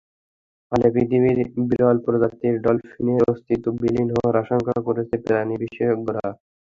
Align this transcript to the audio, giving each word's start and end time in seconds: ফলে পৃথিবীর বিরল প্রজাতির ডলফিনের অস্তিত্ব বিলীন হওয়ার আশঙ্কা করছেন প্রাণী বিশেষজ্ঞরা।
ফলে 0.71 0.87
পৃথিবীর 0.93 1.37
বিরল 1.69 1.97
প্রজাতির 2.05 2.55
ডলফিনের 2.63 3.21
অস্তিত্ব 3.31 3.65
বিলীন 3.81 4.07
হওয়ার 4.13 4.35
আশঙ্কা 4.43 4.75
করছেন 4.87 5.19
প্রাণী 5.25 5.55
বিশেষজ্ঞরা। 5.63 6.27